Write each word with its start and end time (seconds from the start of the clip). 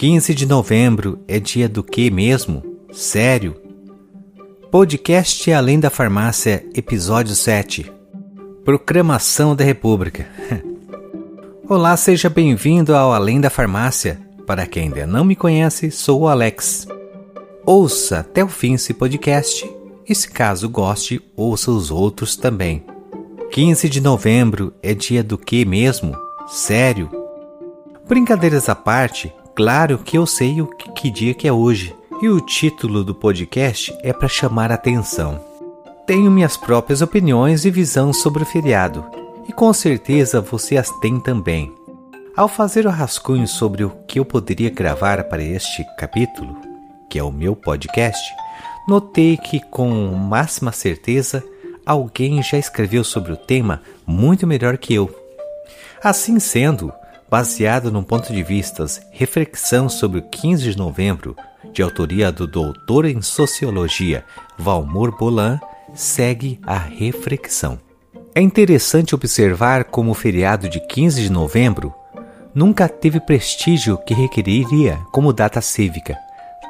15 0.00 0.34
de 0.34 0.46
novembro 0.46 1.18
é 1.28 1.38
dia 1.38 1.68
do 1.68 1.84
que 1.84 2.10
mesmo? 2.10 2.62
Sério? 2.90 3.54
Podcast 4.70 5.52
Além 5.52 5.78
da 5.78 5.90
Farmácia, 5.90 6.64
episódio 6.74 7.34
7. 7.34 7.92
Proclamação 8.64 9.54
da 9.54 9.62
República. 9.62 10.26
Olá, 11.68 11.94
seja 11.98 12.30
bem-vindo 12.30 12.94
ao 12.94 13.12
Além 13.12 13.42
da 13.42 13.50
Farmácia. 13.50 14.18
Para 14.46 14.66
quem 14.66 14.84
ainda 14.84 15.06
não 15.06 15.22
me 15.22 15.36
conhece, 15.36 15.90
sou 15.90 16.22
o 16.22 16.28
Alex. 16.28 16.88
Ouça 17.66 18.20
até 18.20 18.42
o 18.42 18.48
fim 18.48 18.72
esse 18.72 18.94
podcast 18.94 19.70
e, 20.08 20.14
se 20.14 20.30
caso 20.30 20.66
goste, 20.70 21.20
ouça 21.36 21.70
os 21.70 21.90
outros 21.90 22.36
também. 22.36 22.82
15 23.52 23.86
de 23.86 24.00
novembro 24.00 24.72
é 24.82 24.94
dia 24.94 25.22
do 25.22 25.36
que 25.36 25.62
mesmo? 25.66 26.16
Sério? 26.48 27.10
Brincadeiras 28.08 28.66
à 28.70 28.74
parte, 28.74 29.30
Claro 29.54 29.98
que 29.98 30.16
eu 30.16 30.26
sei 30.26 30.62
o 30.62 30.66
que, 30.66 30.90
que 30.92 31.10
dia 31.10 31.34
que 31.34 31.46
é 31.46 31.52
hoje, 31.52 31.94
e 32.22 32.28
o 32.28 32.40
título 32.40 33.02
do 33.02 33.14
podcast 33.14 33.96
é 34.02 34.12
para 34.12 34.28
chamar 34.28 34.70
atenção. 34.70 35.40
Tenho 36.06 36.30
minhas 36.30 36.56
próprias 36.56 37.02
opiniões 37.02 37.64
e 37.64 37.70
visão 37.70 38.12
sobre 38.12 38.42
o 38.42 38.46
feriado, 38.46 39.04
e 39.48 39.52
com 39.52 39.72
certeza 39.72 40.40
você 40.40 40.76
as 40.76 40.90
tem 41.00 41.18
também. 41.20 41.72
Ao 42.36 42.48
fazer 42.48 42.86
o 42.86 42.90
rascunho 42.90 43.46
sobre 43.46 43.84
o 43.84 43.90
que 44.06 44.18
eu 44.18 44.24
poderia 44.24 44.70
gravar 44.70 45.24
para 45.24 45.42
este 45.42 45.84
capítulo, 45.98 46.56
que 47.08 47.18
é 47.18 47.22
o 47.22 47.32
meu 47.32 47.56
podcast, 47.56 48.22
notei 48.86 49.36
que 49.36 49.60
com 49.60 49.90
máxima 50.14 50.72
certeza 50.72 51.42
alguém 51.84 52.42
já 52.42 52.56
escreveu 52.56 53.02
sobre 53.02 53.32
o 53.32 53.36
tema 53.36 53.82
muito 54.06 54.46
melhor 54.46 54.78
que 54.78 54.94
eu. 54.94 55.14
Assim 56.02 56.38
sendo, 56.38 56.92
baseado 57.30 57.92
num 57.92 58.02
ponto 58.02 58.32
de 58.32 58.42
vista 58.42 58.84
reflexão 59.12 59.88
sobre 59.88 60.18
o 60.18 60.22
15 60.22 60.72
de 60.72 60.76
novembro, 60.76 61.36
de 61.72 61.82
autoria 61.82 62.32
do 62.32 62.46
doutor 62.46 63.04
em 63.04 63.22
sociologia 63.22 64.24
Valmor 64.58 65.16
Bolan, 65.16 65.60
segue 65.94 66.60
a 66.66 66.76
reflexão. 66.76 67.78
É 68.34 68.40
interessante 68.40 69.14
observar 69.14 69.84
como 69.84 70.10
o 70.10 70.14
feriado 70.14 70.68
de 70.68 70.80
15 70.80 71.22
de 71.22 71.30
novembro 71.30 71.94
nunca 72.54 72.88
teve 72.88 73.20
prestígio 73.20 73.96
que 73.98 74.14
requeriria 74.14 74.98
como 75.12 75.32
data 75.32 75.60
cívica. 75.60 76.16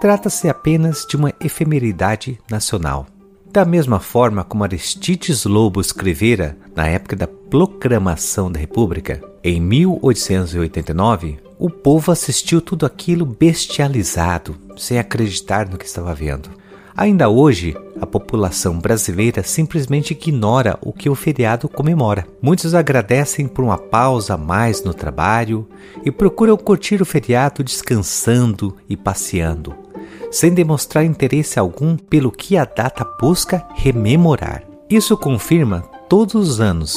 Trata-se 0.00 0.48
apenas 0.48 1.04
de 1.08 1.16
uma 1.16 1.32
efemeridade 1.40 2.38
nacional. 2.50 3.06
Da 3.50 3.64
mesma 3.64 3.98
forma 3.98 4.44
como 4.44 4.62
Aristides 4.62 5.46
Lobo 5.46 5.80
escrevera 5.80 6.56
na 6.76 6.86
época 6.86 7.16
da 7.16 7.26
proclamação 7.26 8.52
da 8.52 8.60
República, 8.60 9.22
em 9.42 9.58
1889, 9.58 11.38
o 11.58 11.70
povo 11.70 12.12
assistiu 12.12 12.60
tudo 12.60 12.84
aquilo 12.84 13.24
bestializado, 13.24 14.54
sem 14.76 14.98
acreditar 14.98 15.66
no 15.66 15.78
que 15.78 15.86
estava 15.86 16.14
vendo. 16.14 16.50
Ainda 16.94 17.30
hoje, 17.30 17.74
a 18.00 18.06
população 18.06 18.78
brasileira 18.78 19.42
simplesmente 19.42 20.10
ignora 20.12 20.76
o 20.82 20.92
que 20.92 21.08
o 21.08 21.14
feriado 21.14 21.68
comemora. 21.68 22.26
Muitos 22.42 22.74
agradecem 22.74 23.48
por 23.48 23.64
uma 23.64 23.78
pausa 23.78 24.34
a 24.34 24.38
mais 24.38 24.82
no 24.84 24.92
trabalho 24.92 25.66
e 26.04 26.10
procuram 26.10 26.56
curtir 26.56 27.00
o 27.00 27.06
feriado 27.06 27.64
descansando 27.64 28.76
e 28.88 28.96
passeando 28.96 29.87
sem 30.30 30.52
demonstrar 30.52 31.04
interesse 31.04 31.58
algum 31.58 31.96
pelo 31.96 32.30
que 32.30 32.56
a 32.56 32.64
data 32.64 33.04
busca 33.20 33.66
rememorar. 33.74 34.64
Isso 34.88 35.16
confirma 35.16 35.82
todos 36.08 36.34
os 36.34 36.60
anos 36.60 36.94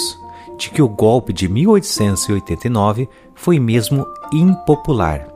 de 0.58 0.70
que 0.70 0.82
o 0.82 0.88
golpe 0.88 1.34
de 1.34 1.50
1889 1.50 3.10
foi 3.36 3.60
mesmo 3.60 4.06
impopular. 4.32 5.28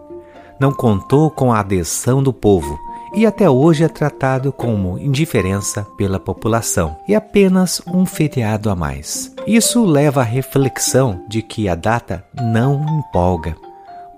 Não 0.59 0.71
contou 0.71 1.29
com 1.29 1.51
a 1.51 1.59
adesão 1.59 2.21
do 2.21 2.31
povo 2.31 2.77
e 3.15 3.25
até 3.25 3.49
hoje 3.49 3.83
é 3.83 3.87
tratado 3.87 4.51
como 4.51 4.99
indiferença 4.99 5.87
pela 5.97 6.19
população 6.19 6.97
e 7.07 7.15
apenas 7.15 7.81
um 7.87 8.05
feriado 8.05 8.69
a 8.69 8.75
mais. 8.75 9.33
Isso 9.47 9.85
leva 9.85 10.21
à 10.21 10.23
reflexão 10.23 11.23
de 11.27 11.41
que 11.41 11.67
a 11.69 11.75
data 11.75 12.25
não 12.35 12.85
empolga. 12.99 13.55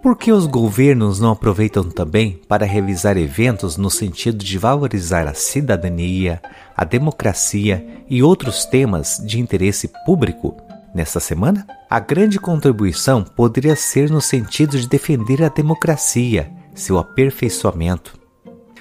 Por 0.07 0.15
que 0.15 0.31
os 0.31 0.47
governos 0.47 1.19
não 1.19 1.31
aproveitam 1.31 1.83
também 1.83 2.39
para 2.47 2.65
realizar 2.65 3.17
eventos 3.17 3.75
no 3.75 3.89
sentido 3.89 4.37
de 4.37 4.57
valorizar 4.57 5.27
a 5.27 5.33
cidadania, 5.33 6.41
a 6.77 6.85
democracia 6.85 7.85
e 8.09 8.23
outros 8.23 8.63
temas 8.63 9.21
de 9.25 9.37
interesse 9.37 9.91
público? 10.05 10.55
Nesta 10.95 11.19
semana, 11.19 11.67
a 11.89 11.99
grande 11.99 12.39
contribuição 12.39 13.21
poderia 13.21 13.75
ser 13.75 14.09
no 14.09 14.21
sentido 14.21 14.79
de 14.79 14.87
defender 14.87 15.43
a 15.43 15.49
democracia, 15.49 16.49
seu 16.73 16.97
aperfeiçoamento. 16.97 18.17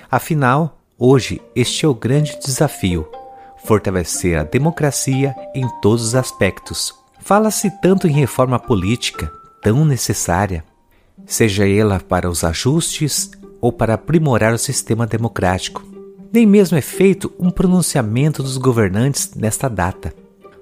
Afinal, 0.09 0.79
hoje 0.97 1.43
este 1.57 1.85
é 1.85 1.89
o 1.89 1.95
grande 1.95 2.39
desafio: 2.39 3.05
fortalecer 3.65 4.39
a 4.39 4.45
democracia 4.45 5.35
em 5.57 5.67
todos 5.83 6.05
os 6.05 6.15
aspectos. 6.15 6.95
Fala-se 7.19 7.69
tanto 7.83 8.07
em 8.07 8.13
reforma 8.13 8.61
política, 8.61 9.29
tão 9.61 9.85
necessária 9.85 10.63
seja 11.27 11.69
ela 11.69 12.01
para 12.01 12.31
os 12.31 12.45
ajustes 12.45 13.31
ou 13.61 13.73
para 13.73 13.95
aprimorar 13.95 14.55
o 14.55 14.59
sistema 14.59 15.07
democrático. 15.07 15.85
Nem 16.33 16.47
mesmo 16.47 16.79
é 16.79 16.81
feito 16.81 17.33
um 17.39 17.51
pronunciamento 17.51 18.43
dos 18.43 18.57
governantes 18.57 19.33
nesta 19.35 19.69
data. 19.69 20.15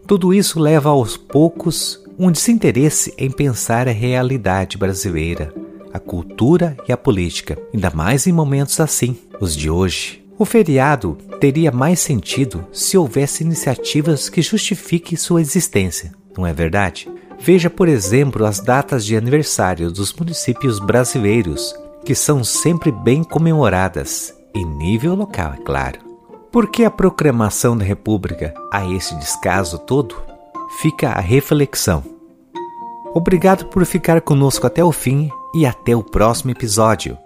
Tudo 0.06 0.32
isso 0.32 0.58
leva 0.58 0.90
aos 0.90 1.16
poucos 1.16 2.02
um 2.18 2.30
desinteresse 2.30 3.12
em 3.18 3.30
pensar 3.30 3.88
a 3.88 3.92
realidade 3.92 4.76
brasileira, 4.76 5.52
a 5.92 5.98
cultura 5.98 6.76
e 6.88 6.92
a 6.92 6.96
política, 6.96 7.58
ainda 7.72 7.90
mais 7.90 8.26
em 8.26 8.32
momentos 8.32 8.78
assim, 8.80 9.16
os 9.40 9.56
de 9.56 9.70
hoje. 9.70 10.24
O 10.38 10.44
feriado 10.44 11.16
teria 11.40 11.70
mais 11.70 12.00
sentido 12.00 12.66
se 12.72 12.98
houvesse 12.98 13.44
iniciativas 13.44 14.28
que 14.28 14.42
justifiquem 14.42 15.16
sua 15.16 15.40
existência, 15.40 16.12
não 16.36 16.46
é 16.46 16.52
verdade? 16.52 17.08
Veja, 17.44 17.68
por 17.68 17.88
exemplo, 17.88 18.46
as 18.46 18.58
datas 18.58 19.04
de 19.04 19.14
aniversário 19.14 19.90
dos 19.90 20.14
municípios 20.14 20.78
brasileiros, 20.78 21.74
que 22.02 22.14
são 22.14 22.42
sempre 22.42 22.90
bem 22.90 23.22
comemoradas, 23.22 24.34
em 24.54 24.64
nível 24.64 25.14
local, 25.14 25.52
é 25.52 25.58
claro. 25.58 25.98
Por 26.50 26.70
que 26.70 26.86
a 26.86 26.90
proclamação 26.90 27.76
da 27.76 27.84
República 27.84 28.54
a 28.72 28.90
esse 28.90 29.14
descaso 29.16 29.78
todo? 29.78 30.16
Fica 30.80 31.10
a 31.10 31.20
reflexão. 31.20 32.02
Obrigado 33.12 33.66
por 33.66 33.84
ficar 33.84 34.22
conosco 34.22 34.66
até 34.66 34.82
o 34.82 34.90
fim 34.90 35.28
e 35.54 35.66
até 35.66 35.94
o 35.94 36.02
próximo 36.02 36.50
episódio. 36.50 37.18